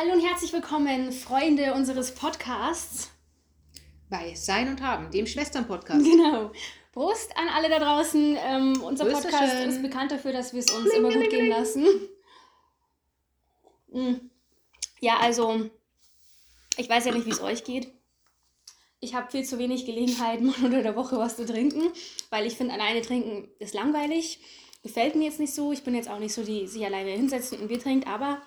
[0.00, 3.10] Hallo und herzlich willkommen, Freunde unseres Podcasts.
[4.08, 6.04] Bei Sein und Haben, dem Schwestern-Podcast.
[6.04, 6.52] Genau.
[6.92, 8.36] Prost an alle da draußen.
[8.38, 9.68] Ähm, unser Grüße Podcast schön.
[9.68, 11.84] ist bekannt dafür, dass wir es uns immer gut gehen lassen.
[13.88, 14.14] Mm.
[15.00, 15.68] Ja, also,
[16.76, 17.92] ich weiß ja nicht, wie es euch geht.
[19.00, 21.90] Ich habe viel zu wenig Gelegenheit, mal unter der Woche was zu trinken,
[22.30, 24.38] weil ich finde, alleine trinken ist langweilig.
[24.84, 25.72] Gefällt mir jetzt nicht so.
[25.72, 28.40] Ich bin jetzt auch nicht so, die sich alleine hinsetzt und ein Bier trinkt, aber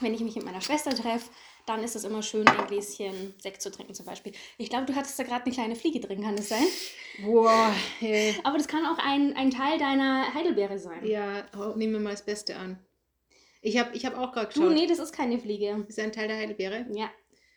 [0.00, 1.30] wenn ich mich mit meiner Schwester treffe,
[1.66, 4.32] dann ist es immer schön, ein Gläschen Sekt zu trinken zum Beispiel.
[4.56, 6.64] Ich glaube, du hattest da gerade eine kleine Fliege drin, kann das sein?
[7.22, 11.04] Boah, äh, Aber das kann auch ein, ein Teil deiner Heidelbeere sein.
[11.04, 12.78] ja, oh, nehmen wir mal das Beste an.
[13.60, 14.74] Ich habe ich hab auch gerade Du, geschaut.
[14.74, 15.84] nee, das ist keine Fliege.
[15.88, 16.86] Ist ein Teil der Heidelbeere?
[16.94, 17.10] Ja.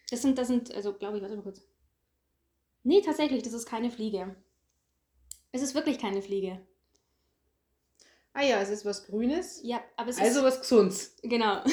[0.09, 1.62] Das sind, das sind, also glaube ich, warte mal kurz.
[2.84, 4.36] Nee, tatsächlich, das ist keine Fliege.
[5.52, 6.59] Es ist wirklich keine Fliege.
[8.34, 9.59] Ah ja, es ist was Grünes.
[9.63, 11.02] Ja, aber es Also was Gesundes.
[11.02, 11.23] ist.
[11.23, 11.62] Genau.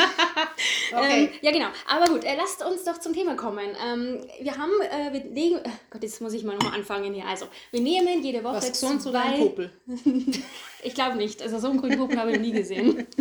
[0.90, 1.24] Okay.
[1.24, 1.66] Ähm, ja, genau.
[1.86, 3.76] Aber gut, äh, lasst uns doch zum Thema kommen.
[3.86, 7.26] Ähm, wir haben, äh, wir legen, äh, Gott, jetzt muss ich mal nochmal anfangen hier.
[7.26, 9.70] Also, wir nehmen jede Woche was Gesundes oder ein Popel?
[10.82, 11.42] Ich glaube nicht.
[11.42, 13.06] Also so einen grünen Popel habe ich noch nie gesehen.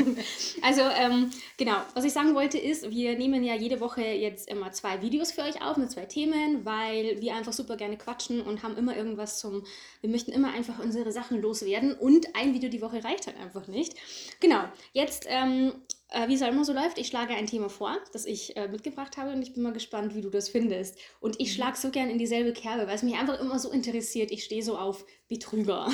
[0.62, 4.72] Also ähm, genau, was ich sagen wollte ist, wir nehmen ja jede Woche jetzt immer
[4.72, 8.64] zwei Videos für euch auf mit zwei Themen, weil wir einfach super gerne quatschen und
[8.64, 9.64] haben immer irgendwas zum,
[10.02, 13.68] wir möchten immer einfach unsere Sachen loswerden und ein Video die Woche reicht halt einfach
[13.68, 13.94] nicht.
[14.40, 14.64] Genau,
[14.94, 15.74] jetzt, ähm,
[16.10, 18.68] äh, wie es halt immer so läuft, ich schlage ein Thema vor, das ich äh,
[18.68, 20.98] mitgebracht habe und ich bin mal gespannt, wie du das findest.
[21.20, 24.32] Und ich schlage so gern in dieselbe Kerbe, weil es mich einfach immer so interessiert.
[24.32, 25.88] Ich stehe so auf Betrüger.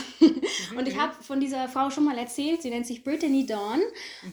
[0.78, 3.82] Und ich habe von dieser Frau schon mal erzählt, sie nennt sich Brittany Dawn.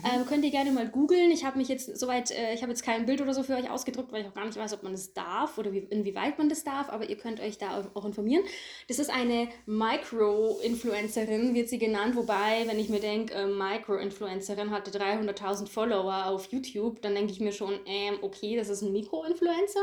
[0.05, 1.31] Ähm, könnt ihr gerne mal googeln.
[1.31, 3.71] Ich habe mich jetzt soweit, äh, ich habe jetzt kein Bild oder so für euch
[3.71, 6.51] ausgedruckt, weil ich auch gar nicht weiß, ob man das darf oder wie, inwieweit man
[6.51, 8.43] das darf, aber ihr könnt euch da auch, auch informieren.
[8.89, 14.91] Das ist eine Micro-Influencerin, wird sie genannt, wobei, wenn ich mir denke, äh, Micro-Influencerin hatte
[14.91, 19.81] 300.000 Follower auf YouTube, dann denke ich mir schon, ähm, okay, das ist ein Mikro-Influencer.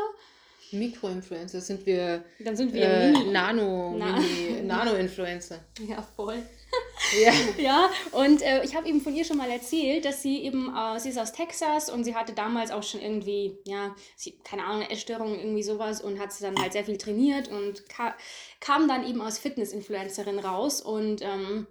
[0.69, 3.11] Mikroinfluencer sind wir Dann sind wir äh.
[3.31, 5.59] Nano, Na- Mini, Nano-Influencer.
[5.87, 6.43] Ja, voll.
[7.21, 7.31] Ja.
[7.57, 10.99] Ja, und äh, ich habe eben von ihr schon mal erzählt, dass sie eben, äh,
[10.99, 14.83] sie ist aus Texas und sie hatte damals auch schon irgendwie, ja, sie, keine Ahnung,
[14.83, 18.15] eine Essstörung, irgendwie sowas und hat sie dann halt sehr viel trainiert und ka
[18.59, 21.67] kam dann eben als Fitness-Influencerin raus und ähm,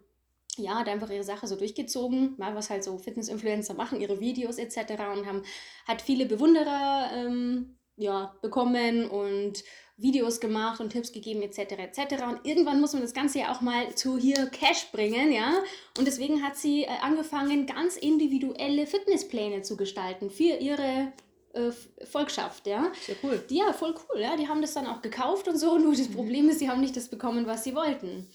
[0.57, 4.59] ja, hat einfach ihre Sache so durchgezogen, mal was halt so Fitness-Influencer machen, ihre Videos
[4.59, 4.79] etc.
[5.15, 5.43] und haben,
[5.87, 9.65] hat viele Bewunderer ähm, ja, bekommen und
[9.97, 11.59] Videos gemacht und Tipps gegeben etc.
[11.59, 12.23] etc.
[12.29, 15.55] Und irgendwann muss man das Ganze ja auch mal zu hier Cash bringen, ja.
[15.97, 21.13] Und deswegen hat sie äh, angefangen, ganz individuelle Fitnesspläne zu gestalten für ihre
[21.55, 21.73] äh,
[22.05, 22.93] Volkschaft, ja.
[23.01, 23.43] Sehr cool.
[23.49, 24.37] Ja, voll cool, ja.
[24.37, 25.79] Die haben das dann auch gekauft und so.
[25.79, 28.29] Nur das Problem ist, sie haben nicht das bekommen, was sie wollten.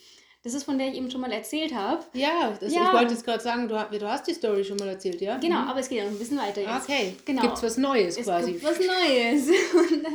[0.44, 2.04] Das ist von der ich eben schon mal erzählt habe.
[2.14, 2.86] Ja, das, Ja.
[2.88, 5.38] ich wollte jetzt gerade sagen, du, du hast die Story schon mal erzählt, ja?
[5.38, 5.68] Genau, Mhm.
[5.68, 6.90] aber es geht ja noch ein bisschen weiter jetzt.
[6.90, 7.42] Okay, Genau.
[7.44, 8.54] gibt's was Neues Es quasi.
[8.54, 9.48] gibt was Neues.
[9.74, 10.08] Und,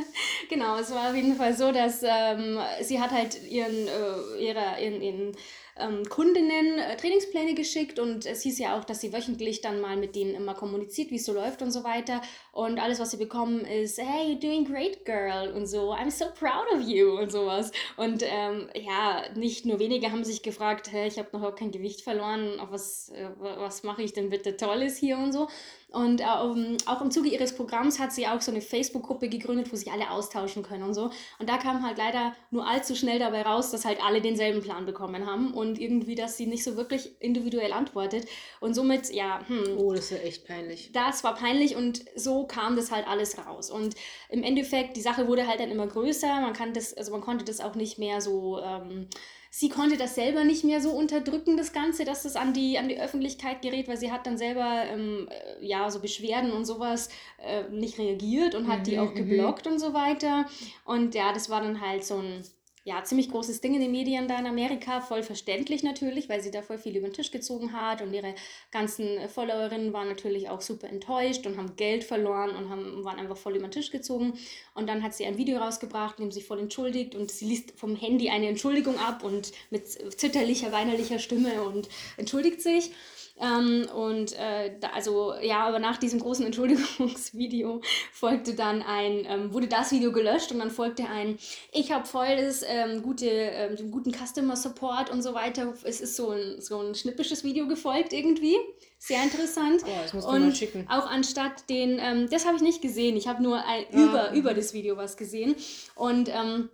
[0.49, 4.63] genau, es war auf jeden Fall so, dass ähm, sie hat halt ihren, äh, ihre,
[4.83, 5.37] ihren, ihren
[5.79, 9.97] ähm, Kundinnen äh, Trainingspläne geschickt und es hieß ja auch, dass sie wöchentlich dann mal
[9.97, 12.21] mit denen immer kommuniziert, wie es so läuft und so weiter.
[12.51, 16.25] Und alles, was sie bekommen, ist, hey, you're doing great, girl und so, I'm so
[16.37, 17.71] proud of you und sowas.
[17.95, 21.71] Und ähm, ja, nicht nur wenige haben sich gefragt, hey, ich habe noch überhaupt kein
[21.71, 25.47] Gewicht verloren, auf was, äh, was mache ich denn bitte Tolles hier und so.
[25.89, 29.77] Und ähm, auch im Zuge ihres Programms hat sie auch so eine Facebook-Gruppe gegründet, wo
[29.77, 31.11] sich alle austauschen können und so.
[31.39, 34.85] Und da kam halt leider nur allzu schnell dabei raus, dass halt alle denselben Plan
[34.85, 38.27] bekommen haben und irgendwie, dass sie nicht so wirklich individuell antwortet.
[38.59, 40.91] Und somit, ja, hm, Oh, das ist ja echt peinlich.
[40.91, 43.71] das war peinlich und so kam das halt alles raus.
[43.71, 43.95] Und
[44.29, 46.41] im Endeffekt, die Sache wurde halt dann immer größer.
[46.41, 49.07] Man kann das, also man konnte das auch nicht mehr so, ähm,
[49.49, 52.89] sie konnte das selber nicht mehr so unterdrücken, das Ganze, dass das an die, an
[52.89, 57.09] die Öffentlichkeit gerät, weil sie hat dann selber, ähm, äh, ja, so Beschwerden und sowas
[57.37, 59.15] äh, nicht reagiert und hat die Mhm, auch mhm.
[59.15, 60.45] geblockt und so weiter.
[60.85, 62.43] Und ja, das war dann halt so ein
[62.87, 66.51] ja, ziemlich großes Ding in den Medien da in Amerika, voll verständlich natürlich, weil sie
[66.51, 68.33] da voll viel über den Tisch gezogen hat und ihre
[68.71, 73.19] ganzen äh, Followerinnen waren natürlich auch super enttäuscht und haben Geld verloren und haben, waren
[73.19, 74.39] einfach voll über den Tisch gezogen.
[74.73, 77.77] Und dann hat sie ein Video rausgebracht, in dem sie voll entschuldigt und sie liest
[77.77, 82.91] vom Handy eine Entschuldigung ab und mit zitterlicher, weinerlicher Stimme und entschuldigt sich.
[83.39, 86.45] Ähm, und äh, da, also ja, aber nach diesem großen
[86.97, 87.81] Entschuldigungsvideo
[88.11, 91.37] folgte dann ein, ähm, wurde das Video gelöscht und dann folgte ein,
[91.71, 95.73] ich habe voll das ähm, gute, ähm, guten Customer Support und so weiter.
[95.83, 98.55] Es ist so ein, so ein schnippisches Video gefolgt irgendwie.
[98.99, 99.83] Sehr interessant.
[99.85, 100.87] Oh, das mal Und schicken.
[100.89, 103.15] auch anstatt den, ähm, das habe ich nicht gesehen.
[103.15, 103.99] Ich habe nur ein, Ja.
[104.05, 105.55] über, über das Video was gesehen.
[105.95, 106.69] Und ähm,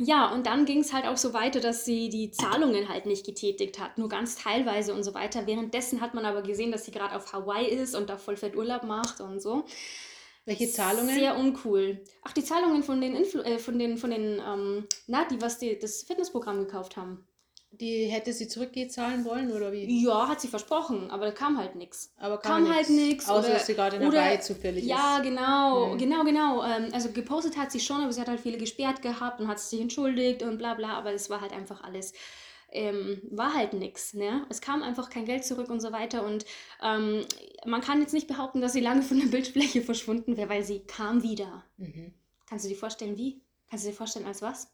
[0.00, 3.26] ja, und dann ging es halt auch so weiter, dass sie die Zahlungen halt nicht
[3.26, 5.46] getätigt hat, nur ganz teilweise und so weiter.
[5.46, 8.56] Währenddessen hat man aber gesehen, dass sie gerade auf Hawaii ist und da voll fett
[8.56, 9.64] Urlaub macht und so.
[10.46, 11.14] Welche Zahlungen?
[11.14, 12.02] Sehr uncool.
[12.22, 15.58] Ach, die Zahlungen von den, Influ äh, von den, von den ähm, na, die, was
[15.58, 17.26] die das Fitnessprogramm gekauft haben.
[17.72, 20.04] Die hätte sie zurückgezahlen wollen oder wie?
[20.04, 22.12] Ja, hat sie versprochen, aber da kam halt nichts.
[22.16, 25.22] Aber Kam halt nix, Außer, oder- dass sie gerade in der Reihe zufällig Ja, ist.
[25.22, 25.98] genau, Mhm.
[25.98, 26.64] genau, genau.
[26.64, 29.60] Ähm, also gepostet hat sie schon, aber sie hat halt viele gesperrt gehabt und hat
[29.60, 32.12] sich entschuldigt und bla bla, aber es war halt einfach alles,
[32.72, 34.46] ähm, war halt nix, ne?
[34.48, 36.44] Es kam einfach kein Geld zurück und so weiter und
[36.82, 37.24] ähm,
[37.66, 40.80] man kann jetzt nicht behaupten, dass sie lange von der Bildfläche verschwunden wäre, weil sie
[40.80, 41.64] kam wieder.
[41.76, 42.14] Mhm.
[42.46, 43.42] Kannst du dir vorstellen, wie?
[43.68, 44.72] Kannst du dir vorstellen, als was?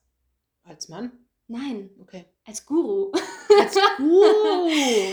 [0.64, 1.12] Als Mann?
[1.48, 2.24] Nein, Okay.
[2.44, 3.12] als Guru.
[3.12, 4.68] Als uh,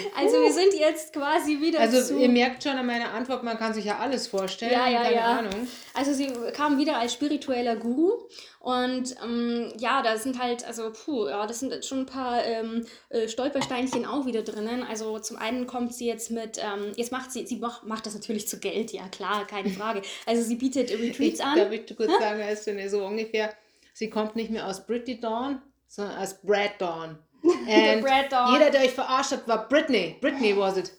[0.18, 3.74] Also wir sind jetzt quasi wieder Also ihr merkt schon an meiner Antwort, man kann
[3.76, 4.72] sich ja alles vorstellen.
[4.72, 5.26] Ja, ja, keine ja.
[5.40, 5.68] Ahnung.
[5.94, 8.14] Also sie kam wieder als spiritueller Guru
[8.60, 12.44] und ähm, ja, da sind halt, also puh, ja, das sind jetzt schon ein paar
[12.44, 14.82] ähm, äh, Stolpersteinchen auch wieder drinnen.
[14.84, 18.16] Also zum einen kommt sie jetzt mit, ähm, jetzt macht sie, sie macht, macht das
[18.16, 20.02] natürlich zu Geld, ja klar, keine Frage.
[20.26, 21.58] Also sie bietet Retreats Ich, an.
[21.60, 23.54] darf ich kurz sagen, weißt du, ne, so ungefähr,
[23.94, 25.62] sie kommt nicht mehr aus Britney Dawn,
[25.94, 27.18] sondern aus Brad Dawn.
[27.44, 28.54] Und Brad Dawn.
[28.54, 30.16] Jeder, der euch verarscht hat, war Britney.
[30.20, 30.92] Britney was it.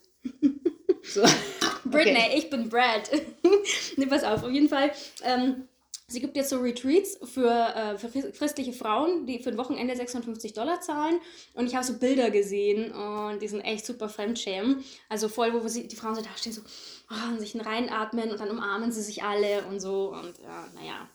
[1.03, 1.23] So.
[1.85, 2.39] Britney, Okay.
[2.39, 3.11] ich bin Brad.
[3.97, 4.91] ne, pass auf, auf jeden Fall.
[5.23, 5.69] Ähm,
[6.07, 9.97] sie gibt jetzt so Retreats für, äh, für chris- christliche Frauen, die für ein Wochenende
[9.97, 11.19] 650 Dollar zahlen.
[11.55, 14.83] Und ich habe so Bilder gesehen und die sind echt super fremdschämen.
[15.09, 16.63] Also voll, wo sie, die Frauen so da stehen, so
[17.11, 20.11] oh, und sich reinatmen und dann umarmen sie sich alle und so.
[20.13, 21.09] Und ja, naja,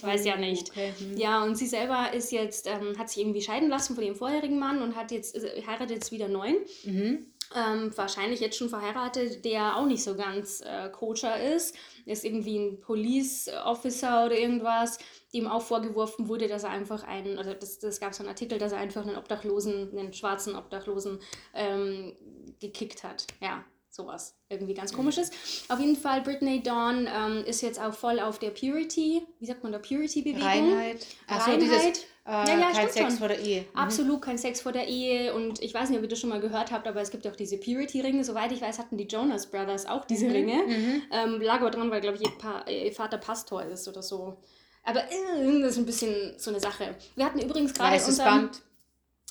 [0.00, 0.70] ich weiß ja nicht.
[0.70, 0.94] Okay.
[0.98, 1.16] hm.
[1.18, 4.58] Ja, und sie selber ist jetzt, ähm, hat sich irgendwie scheiden lassen von ihrem vorherigen
[4.58, 6.56] Mann und hat jetzt, äh, heiratet jetzt wieder neun.
[6.84, 7.26] Mhm.
[7.54, 11.74] Ähm, wahrscheinlich jetzt schon verheiratet, der auch nicht so ganz äh, koscher ist.
[12.06, 14.98] Ist irgendwie ein Police Officer oder irgendwas,
[15.34, 18.58] dem auch vorgeworfen wurde, dass er einfach einen, oder das, das gab so einen Artikel,
[18.58, 21.18] dass er einfach einen Obdachlosen, einen schwarzen Obdachlosen
[21.52, 22.14] ähm,
[22.60, 23.26] gekickt hat.
[23.42, 24.36] Ja, sowas.
[24.48, 25.30] Irgendwie ganz komisches.
[25.68, 29.62] Auf jeden Fall, Britney Dawn ähm, ist jetzt auch voll auf der Purity, wie sagt
[29.62, 30.42] man da, Purity-Bewegung.
[30.42, 31.06] Reinheit.
[31.26, 31.62] Achso, Reinheit.
[31.62, 33.10] dieses äh, Ja, ja, kein Sex schon.
[33.18, 33.62] vor der Ehe.
[33.62, 33.78] Mhm.
[33.78, 36.40] Absolut kein Sex vor der Ehe und ich weiß nicht, ob ihr das schon mal
[36.40, 38.24] gehört habt, aber es gibt ja auch diese Purity-Ringe.
[38.24, 40.62] Soweit ich weiß, hatten die Jonas Brothers auch diese Ringe.
[40.66, 41.02] Mhm.
[41.10, 44.36] Ähm, lag aber dran, weil, glaube ich, ihr, pa ihr Vater Pastor ist oder so.
[44.84, 46.94] Aber äh, das ist ein bisschen so eine Sache.
[47.16, 48.62] Wir hatten übrigens gerade Weißes Band.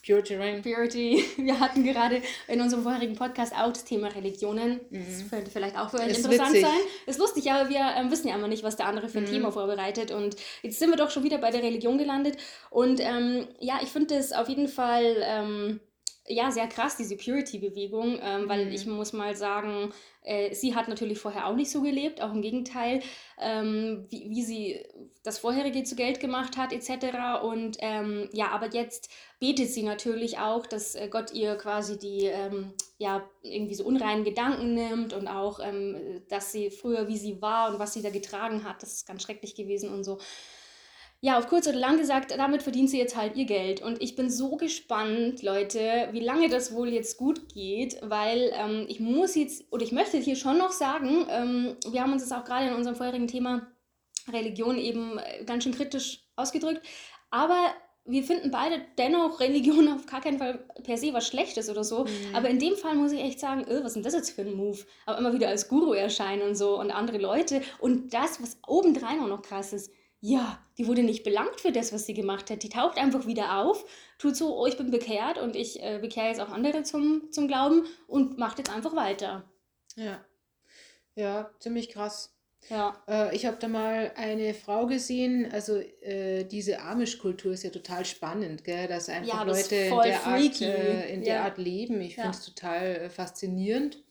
[0.01, 0.61] Purity Ring.
[0.61, 4.79] Purity, wir hatten gerade in unserem vorherigen Podcast auch das Thema Religionen.
[4.91, 6.09] Das könnte vielleicht auch für euch Mhm.
[6.11, 6.65] Ist interessant witzig.
[6.65, 6.79] sein.
[7.05, 9.29] Ist lustig, aber wir ähm, wissen ja immer nicht, was der andere für ein Mhm.
[9.31, 10.11] Thema vorbereitet.
[10.11, 12.37] Und jetzt sind wir doch schon wieder bei der Religion gelandet.
[12.69, 15.79] Und ähm, ja, ich finde es auf jeden Fall ähm,
[16.29, 18.71] ja, sehr krass, diese Purity-Bewegung, ähm, weil Mhm.
[18.71, 19.91] ich muss mal sagen,
[20.23, 23.01] äh, sie hat natürlich vorher auch nicht so gelebt, auch im Gegenteil,
[23.39, 24.85] ähm, wie, wie sie
[25.23, 27.41] das vorherige zu Geld gemacht hat, etc.
[27.43, 29.09] Und ähm, ja, aber jetzt
[29.39, 34.23] betet sie natürlich auch, dass äh, Gott ihr quasi die, ähm, ja, irgendwie so unreinen
[34.23, 38.09] Gedanken nimmt und auch, ähm, dass sie früher, wie sie war und was sie da
[38.11, 40.19] getragen hat, das ist ganz schrecklich gewesen und so.
[41.21, 43.81] Ja, auf kurz oder lang gesagt, damit verdient sie jetzt halt ihr Geld.
[43.81, 48.85] Und ich bin so gespannt, Leute, wie lange das wohl jetzt gut geht, weil ähm,
[48.87, 52.31] ich muss jetzt, oder ich möchte hier schon noch sagen, ähm, wir haben uns das
[52.31, 53.67] auch gerade in unserem vorherigen Thema
[54.31, 56.81] Religion eben äh, ganz schön kritisch ausgedrückt,
[57.31, 57.73] aber
[58.05, 62.05] wir finden beide dennoch Religion auf gar keinen Fall per se was Schlechtes oder so.
[62.05, 62.35] Mhm.
[62.35, 64.41] Aber in dem Fall muss ich echt sagen, äh, was ist denn das jetzt für
[64.41, 64.79] ein Move?
[65.05, 67.61] Aber immer wieder als Guru erscheinen und so und andere Leute.
[67.79, 71.93] Und das, was obendrein auch noch krass ist, ja, die wurde nicht belangt für das,
[71.93, 72.63] was sie gemacht hat.
[72.63, 73.85] Die taucht einfach wieder auf,
[74.17, 77.47] tut so, oh, ich bin bekehrt und ich äh, bekehre jetzt auch andere zum, zum
[77.47, 79.49] Glauben und macht jetzt einfach weiter.
[79.95, 80.23] Ja.
[81.15, 82.35] Ja, ziemlich krass.
[82.69, 83.01] Ja.
[83.07, 88.05] Äh, ich habe da mal eine Frau gesehen, also äh, diese Amish-Kultur ist ja total
[88.05, 88.87] spannend, gell?
[88.87, 91.43] dass einfach Ja, Leute in der, Art, äh, in der Ja.
[91.45, 92.01] Art leben.
[92.01, 94.03] Ich finde es total äh, faszinierend.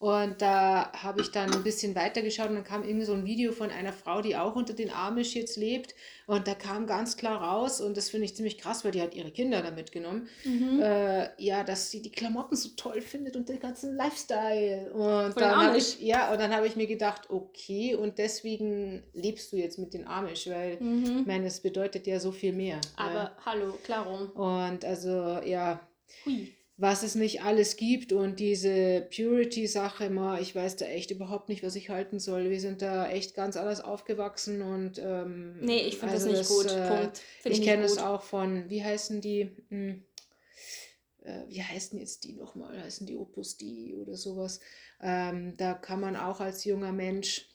[0.00, 3.50] Und da habe ich dann ein bisschen weitergeschaut und dann kam irgendwie so ein Video
[3.50, 5.96] von einer Frau, die auch unter den Amish jetzt lebt.
[6.28, 9.14] Und da kam ganz klar raus, und das finde ich ziemlich krass, weil die hat
[9.16, 10.80] ihre Kinder da mitgenommen, Mhm.
[10.80, 14.92] äh, ja, dass sie die Klamotten so toll findet und den ganzen Lifestyle.
[14.92, 19.02] Und Von dann habe ich, ja, und dann habe ich mir gedacht, okay, und deswegen
[19.14, 21.24] lebst du jetzt mit den Amish, weil ich Mhm.
[21.26, 22.80] meine, es bedeutet ja so viel mehr.
[22.94, 24.28] Aber hallo, klaro.
[24.36, 24.68] ja.
[24.70, 25.80] Und also, ja,
[26.24, 26.52] Hui.
[26.80, 31.64] Was es nicht alles gibt und diese Purity-Sache, ma, ich weiß da echt überhaupt nicht,
[31.64, 32.50] was ich halten soll.
[32.50, 36.48] Wir sind da echt ganz anders aufgewachsen und ähm, Nee, ich finde also das nicht
[36.48, 36.70] gut.
[36.72, 37.18] äh, Punkt.
[37.18, 39.50] Find ich nicht kenne es auch von, wie heißen die?
[39.70, 40.04] Hm,
[41.24, 42.80] äh, wie heißen jetzt die nochmal?
[42.80, 44.60] Heißen die Opus Dei oder sowas?
[45.02, 47.48] Ähm, da kann man auch als junger Mensch,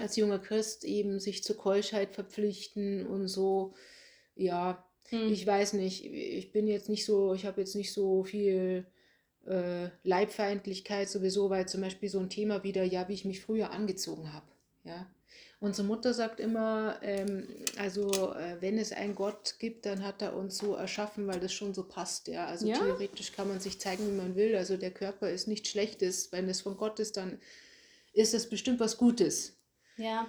[0.00, 3.74] als junger Christ eben sich zur Keuschheit verpflichten und so.
[4.34, 5.32] Ja, Hm.
[5.32, 8.86] ich weiß nicht, ich bin jetzt nicht so, ich habe jetzt nicht so viel
[9.46, 13.70] äh, Leibfeindlichkeit sowieso, weil zum Beispiel so ein Thema wieder, ja, wie ich mich früher
[13.70, 14.46] angezogen habe.
[14.84, 15.06] Ja.
[15.58, 17.48] Unsere Mutter sagt immer, ähm,
[17.78, 21.52] also äh, wenn es einen Gott gibt, dann hat er uns so erschaffen, weil das
[21.52, 22.28] schon so passt.
[22.28, 22.76] Ja, also Ja?
[22.76, 24.54] theoretisch kann man sich zeigen, wie man will.
[24.54, 26.30] Also der Körper ist nichts Schlechtes.
[26.30, 27.38] Wenn es von Gott ist, dann
[28.12, 29.56] ist es bestimmt was Gutes.
[29.96, 30.26] Ja.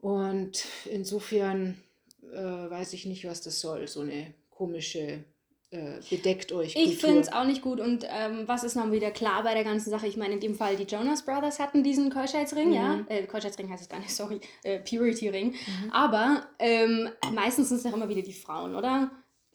[0.00, 1.82] Und insofern
[2.32, 5.24] äh, weiß ich nicht, was das soll, so eine komische
[5.70, 7.00] äh, bedeckt euch Ich Kultur.
[7.00, 7.78] finde es auch nicht gut.
[7.80, 10.06] Und ähm, was ist noch wieder klar bei der ganzen Sache?
[10.06, 12.96] Ich meine, in dem Fall, die Jonas Brothers hatten diesen Keuschheitsring, ja.
[12.96, 13.06] Mhm.
[13.08, 14.40] Äh, Keuschheitsring heißt es gar nicht, sorry.
[14.62, 15.54] Äh, Purity-Ring.
[15.90, 19.10] Aber ähm, meistens sind es doch immer wieder die Frauen, oder?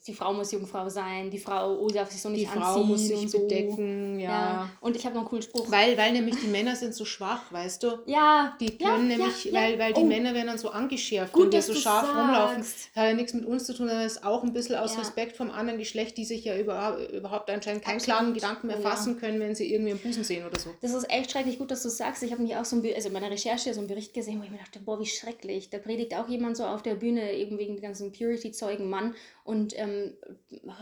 [0.06, 2.62] Die Frau muss Jungfrau sein, die Frau oh, darf sich so nicht Die anziehen.
[2.62, 3.38] Frau muss sich so.
[3.38, 4.68] bedecken, ja.
[4.82, 5.70] Und ich habe noch einen coolen Spruch.
[5.70, 8.00] Weil, weil nämlich die Männer sind so schwach, weißt du?
[8.04, 9.54] ja, Die ja, können ja, nämlich, ja.
[9.54, 12.62] weil, weil die Oh, Männer werden dann so angeschärft Gut, und die so scharf rumlaufen.
[12.62, 12.90] sagst.
[12.94, 14.98] Hat ja nichts mit uns zu tun, sondern ist auch ein bisschen aus Ja.
[15.00, 18.18] Respekt vom anderen Geschlecht, die sich ja über, überhaupt anscheinend keinen Absolut.
[18.18, 18.90] klaren Gedanken mehr Oh ja.
[18.90, 20.68] fassen können, wenn sie irgendwie einen Busen sehen oder so.
[20.82, 22.22] Das ist echt schrecklich gut, dass du sagst.
[22.22, 24.44] Ich habe mich auch so ein also in meiner Recherche so einen Bericht gesehen, wo
[24.44, 25.70] ich mir dachte, boah, wie schrecklich.
[25.70, 29.72] Da predigt auch jemand so auf der Bühne, eben wegen den ganzen Purity-Zeugen Mann und
[29.78, 29.93] ähm,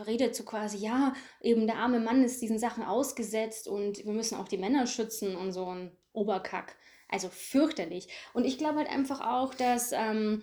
[0.06, 4.36] redet so quasi, ja, eben der arme Mann ist diesen Sachen ausgesetzt und wir müssen
[4.36, 6.76] auch die Männer schützen und so ein Oberkack.
[7.08, 8.08] Also fürchterlich.
[8.32, 10.42] Und ich glaube halt einfach auch, dass ähm,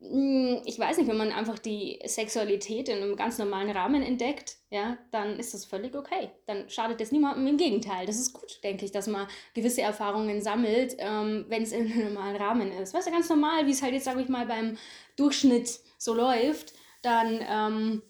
[0.00, 4.56] mh, ich weiß nicht, wenn man einfach die Sexualität in einem ganz normalen Rahmen entdeckt,
[4.70, 6.30] ja, dann ist das völlig okay.
[6.46, 7.46] Dann schadet es niemandem.
[7.46, 11.72] Im Gegenteil, das ist gut, denke ich, dass man gewisse Erfahrungen sammelt, ähm, wenn es
[11.72, 12.94] in einem normalen Rahmen ist.
[12.94, 14.78] Weißt du, ganz normal, wie es halt jetzt, sage ich mal, beim
[15.16, 16.72] Durchschnitt so läuft,
[17.02, 18.02] dann, ähm,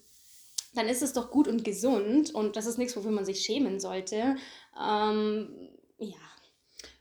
[0.73, 3.79] dann ist es doch gut und gesund und das ist nichts, wofür man sich schämen
[3.79, 4.35] sollte.
[4.81, 6.17] Ähm, ja,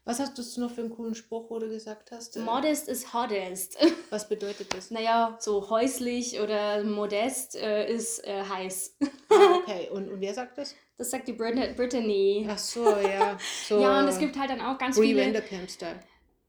[0.04, 2.36] Was hast du noch für einen coolen Spruch, wo du gesagt hast?
[2.36, 3.76] Äh, modest is hottest.
[4.10, 4.90] Was bedeutet das?
[4.90, 8.96] Naja, so häuslich oder modest äh, ist äh, heiß.
[9.28, 10.74] Ah, okay, und, und wer sagt das?
[10.96, 12.46] Das sagt die Brit Brittany.
[12.50, 13.38] Ach so, ja.
[13.68, 15.22] So, ja, und es gibt halt dann auch ganz Brie viele.
[15.22, 16.00] Vanderkamp-Style.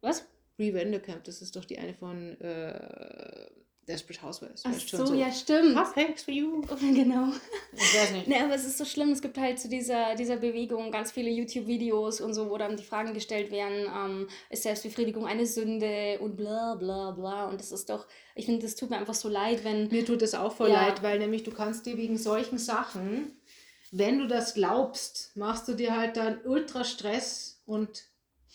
[0.02, 0.26] Was?
[0.58, 3.48] Brie Vanderkamp, das ist doch die eine von äh,
[3.92, 4.64] Desperate Housewives.
[4.66, 5.14] Ach so, so.
[5.14, 5.76] ja, stimmt.
[5.94, 6.62] Cakes for you.
[6.80, 7.28] genau.
[7.74, 8.28] Ich weiß nicht.
[8.28, 11.30] Ne, aber es ist so schlimm, es gibt halt zu dieser, dieser Bewegung ganz viele
[11.30, 16.38] YouTube-Videos und so, wo dann die Fragen gestellt werden, ähm, ist Selbstbefriedigung eine Sünde und
[16.38, 17.50] bla bla bla.
[17.50, 19.90] Und das ist doch, ich finde, das tut mir einfach so leid, wenn.
[19.90, 20.88] Mir tut es auch voll Ja.
[20.88, 23.34] leid, weil nämlich du kannst dir wegen solchen Sachen,
[23.92, 28.04] wenn du das glaubst, machst du dir halt dann ultra Stress und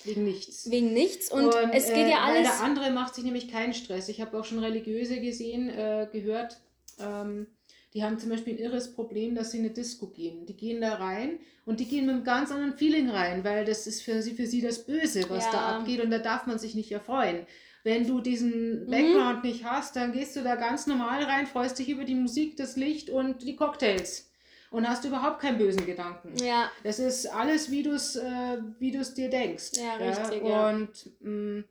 [0.05, 0.71] wegen nichts.
[0.71, 2.49] Wegen nichts und, es geht äh, ja Weil alles.
[2.49, 4.09] der andere macht sich nämlich keinen Stress.
[4.09, 6.59] Ich habe auch schon Religiöse gesehen, äh, gehört,
[6.99, 7.47] ähm,
[7.95, 10.45] die haben zum Beispiel ein irres Problem, dass sie in eine Disco gehen.
[10.45, 13.87] Die gehen da rein und die gehen mit einem ganz anderen Feeling rein, weil das
[13.87, 15.53] ist für sie, für sie das Böse, was Ja.
[15.53, 17.47] da abgeht und da darf man sich nicht erfreuen.
[17.85, 18.91] Wenn du diesen Mhm.
[18.91, 22.57] Background nicht hast, dann gehst du da ganz normal rein, freust dich über die Musik,
[22.57, 24.26] das Licht und die Cocktails
[24.71, 26.35] und hast überhaupt keinen bösen Gedanken.
[26.37, 29.73] ja, Das ist alles, wie du es äh, wie du's dir denkst.
[29.75, 30.69] Ja, richtig, ja.
[30.71, 31.65] Und mh,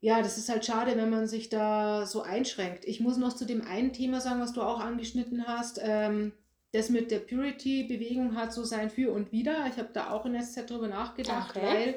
[0.00, 2.84] ja, das ist halt schade, wenn man sich da so einschränkt.
[2.84, 5.80] Ich muss noch zu dem einen Thema sagen, was du auch angeschnitten hast.
[5.82, 6.32] Ähm,
[6.72, 9.66] das mit der Purity-Bewegung hat so sein Für und Wider.
[9.70, 11.66] Ich habe da auch in der Zeit drüber nachgedacht, Okay.
[11.66, 11.94] weil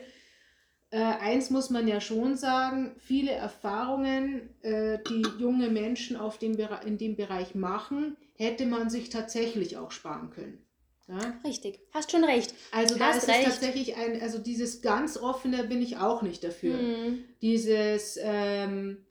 [0.92, 6.56] äh, eins muss man ja schon sagen, viele Erfahrungen, äh, die junge Menschen auf dem
[6.56, 10.66] Bere in dem Bereich machen, hätte man sich tatsächlich auch sparen können.
[11.08, 11.20] Ja?
[11.44, 11.80] richtig.
[11.92, 12.54] Hast schon recht.
[12.72, 13.40] Also da ist recht.
[13.40, 16.76] es tatsächlich ein, also dieses ganz offene bin ich auch nicht dafür.
[16.78, 17.24] Mhm.
[17.42, 19.06] Dieses, ähm,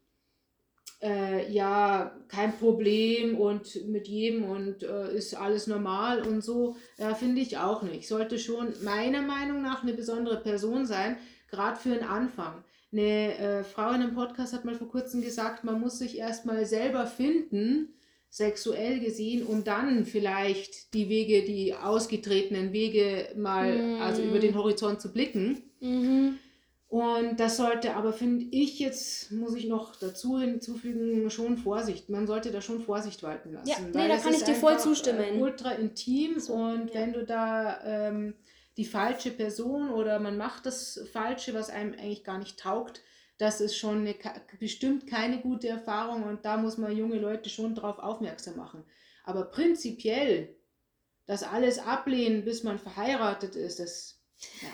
[1.03, 7.15] äh, ja, kein Problem und mit jedem und äh, ist alles normal und so, äh,
[7.15, 8.09] finde ich auch nicht.
[8.09, 11.17] Sollte schon meiner Meinung nach eine besondere Person sein,
[11.51, 12.65] gerade für den Anfang.
[12.91, 16.65] Eine äh, Frau in einem Podcast hat mal vor kurzem gesagt, man muss sich erstmal
[16.65, 17.95] selber finden,
[18.31, 24.03] sexuell gesehen, um dann vielleicht die Wege, die ausgetretenen Wege mal, Mm.
[24.03, 25.63] also über den Horizont zu blicken.
[25.81, 26.39] Mhm.
[26.89, 32.09] Und das sollte aber, finde ich jetzt, muss ich noch dazu hinzufügen, schon Vorsicht.
[32.09, 33.69] Man sollte da schon Vorsicht walten lassen.
[33.69, 35.21] Ja, nee, da kann ich dir voll einfach, zustimmen.
[35.21, 37.01] Äh, ultra intim So, und ja.
[37.01, 38.35] wenn du da ähm,
[38.79, 43.03] die falsche Person oder man macht das Falsche, was einem eigentlich gar nicht taugt,
[43.39, 44.15] das ist schon eine,
[44.59, 48.85] bestimmt keine gute Erfahrung und da muss man junge Leute schon drauf aufmerksam machen.
[49.25, 50.57] Aber prinzipiell
[51.27, 54.21] das alles ablehnen, bis man verheiratet ist, das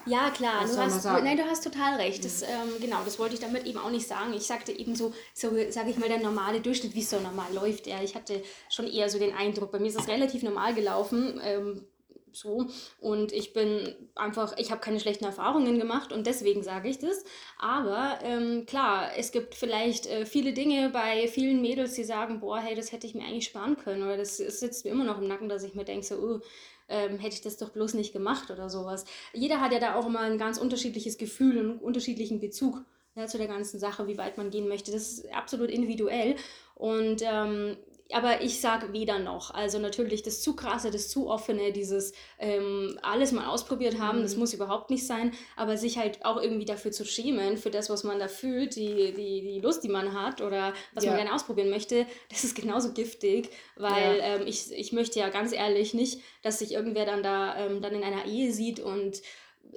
[0.06, 2.24] Ja, klar, Was du hast, nein, du hast total recht.
[2.24, 2.48] Das, ähm,
[2.80, 4.32] genau, das wollte ich damit eben auch nicht sagen.
[4.32, 7.52] Ich sagte eben so, so sage ich mal, der normale Durchschnitt, wie es so normal
[7.52, 7.86] läuft.
[7.86, 11.40] Ja, ich hatte schon eher so den Eindruck, bei mir ist es relativ normal gelaufen.
[11.42, 11.86] Ähm,
[12.34, 12.66] so
[13.00, 17.24] und ich bin einfach, ich habe keine schlechten Erfahrungen gemacht und deswegen sage ich das.
[17.58, 22.58] Aber ähm, klar, es gibt vielleicht äh, viele Dinge bei vielen Mädels, die sagen, boah,
[22.58, 25.28] hey, das hätte ich mir eigentlich sparen können oder das, sitzt mir immer noch im
[25.28, 26.40] Nacken, dass ich mir denke, so, oh,
[26.88, 29.04] ähm, hätte ich das doch bloß nicht gemacht oder sowas.
[29.32, 32.84] Jeder hat ja da auch immer ein ganz unterschiedliches Gefühl und einen unterschiedlichen Bezug
[33.16, 34.92] ja, zu der ganzen Sache, wie weit man gehen möchte.
[34.92, 36.36] Das ist absolut individuell.
[36.74, 37.76] Und ähm,
[38.14, 39.50] aber ich sage weder noch.
[39.50, 44.22] Also natürlich das zu krasse, das zu offene, dieses ähm, alles mal ausprobiert haben, mhm.
[44.22, 47.90] das muss überhaupt nicht sein, aber sich halt auch irgendwie dafür zu schämen, für das,
[47.90, 51.10] was man da fühlt, die, die, die Lust, die man hat oder was ja.
[51.10, 54.36] man gerne ausprobieren möchte, das ist genauso giftig, weil ja.
[54.36, 57.94] ähm, ich, ich möchte ja ganz ehrlich nicht, dass sich irgendwer dann da ähm, dann
[57.94, 59.22] in einer Ehe sieht und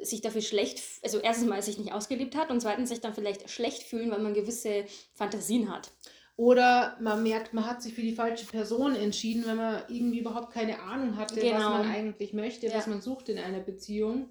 [0.04, 3.50] sich dafür schlecht, also erstens mal sich nicht ausgelebt hat und zweitens sich dann vielleicht
[3.50, 5.90] schlecht fühlen, weil man gewisse Fantasien hat.
[6.38, 10.54] Oder man merkt, man hat sich für die falsche Person entschieden, wenn man irgendwie überhaupt
[10.54, 11.56] keine Ahnung hatte, genau.
[11.56, 12.76] was man eigentlich möchte, ja.
[12.76, 14.30] was man sucht in einer Beziehung.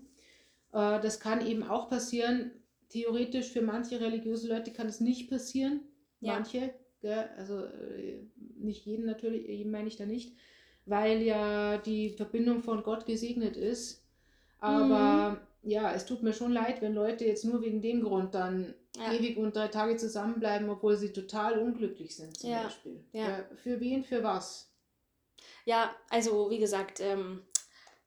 [0.72, 2.52] Äh, das kann eben auch passieren.
[2.90, 5.80] Theoretisch für manche religiöse Leute kann es nicht passieren.
[6.20, 6.34] Ja.
[6.34, 7.28] Manche, gell?
[7.36, 8.20] also äh,
[8.56, 10.36] nicht jeden natürlich, jeden meine ich da nicht,
[10.84, 14.06] weil ja die Verbindung von Gott gesegnet ist.
[14.60, 15.36] Aber mhm
[15.66, 19.12] ja, es tut mir schon leid, wenn Leute jetzt nur wegen dem Grund dann ja.
[19.12, 22.64] ewig und drei Tage zusammenbleiben, obwohl sie total unglücklich sind, zum ja.
[22.64, 23.04] Beispiel.
[23.12, 23.44] Ja.
[23.62, 24.70] Für wen, für was?
[25.64, 27.42] Ja, also wie gesagt, ähm,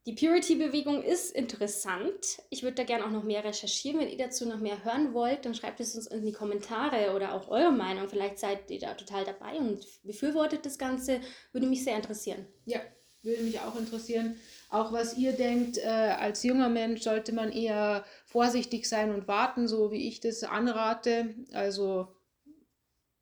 [0.05, 2.41] die Purity-Bewegung ist interessant.
[2.49, 3.99] Ich würde da gerne auch noch mehr recherchieren.
[3.99, 7.33] Wenn ihr dazu noch mehr hören wollt, dann schreibt es uns in die Kommentare oder
[7.33, 8.07] auch eure Meinung.
[8.09, 11.19] Vielleicht seid ihr da total dabei und befürwortet das Ganze.
[11.51, 12.47] Würde mich sehr interessieren.
[12.65, 12.79] Ja,
[13.21, 14.35] würde mich auch interessieren.
[14.69, 19.67] Auch was ihr denkt, äh, als junger Mensch sollte man eher vorsichtig sein und warten,
[19.67, 21.33] so wie ich das anrate.
[21.51, 22.07] Also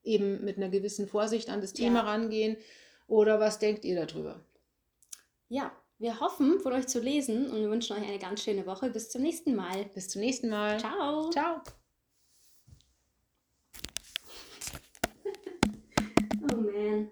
[0.04, 2.06] eben mit einer gewissen Vorsicht an das Thema ja.
[2.06, 2.58] rangehen.
[3.08, 4.44] Oder was denkt ihr darüber?
[5.48, 8.90] Ja, wir hoffen, von euch zu lesen und wir wünschen euch eine ganz schöne Woche.
[8.90, 9.86] Bis zum nächsten Mal.
[9.94, 10.80] Bis zum nächsten Mal.
[10.80, 11.30] Ciao.
[11.30, 11.62] Ciao.
[16.54, 17.12] oh man.